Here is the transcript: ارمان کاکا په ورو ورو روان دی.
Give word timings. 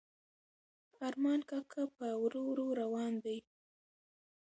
ارمان 1.07 1.39
کاکا 1.49 1.83
په 1.97 2.07
ورو 2.21 2.41
ورو 2.49 2.65
روان 2.81 3.13
دی. 3.25 3.37